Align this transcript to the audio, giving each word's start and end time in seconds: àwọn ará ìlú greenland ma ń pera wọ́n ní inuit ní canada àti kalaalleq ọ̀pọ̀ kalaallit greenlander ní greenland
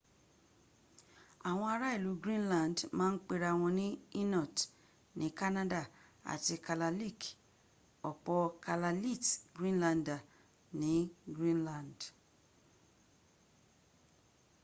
àwọn 1.49 1.67
ará 1.73 1.87
ìlú 1.97 2.11
greenland 2.23 2.77
ma 2.97 3.05
ń 3.11 3.15
pera 3.27 3.49
wọ́n 3.59 3.73
ní 3.79 3.87
inuit 4.21 4.57
ní 5.17 5.25
canada 5.39 5.81
àti 6.33 6.53
kalaalleq 6.65 7.19
ọ̀pọ̀ 8.09 8.39
kalaallit 8.65 9.25
greenlander 9.55 10.19
ní 10.79 10.91
greenland 11.35 11.99